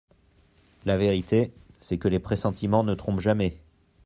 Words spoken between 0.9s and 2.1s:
vérité, c'est que